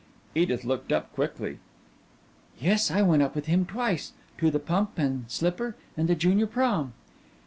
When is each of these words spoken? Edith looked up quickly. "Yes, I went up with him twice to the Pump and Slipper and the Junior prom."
Edith 0.33 0.63
looked 0.65 0.91
up 0.91 1.13
quickly. 1.13 1.59
"Yes, 2.57 2.89
I 2.89 3.03
went 3.03 3.21
up 3.21 3.35
with 3.35 3.45
him 3.45 3.67
twice 3.67 4.13
to 4.39 4.49
the 4.49 4.57
Pump 4.57 4.93
and 4.97 5.25
Slipper 5.27 5.75
and 5.95 6.07
the 6.07 6.15
Junior 6.15 6.47
prom." 6.47 6.93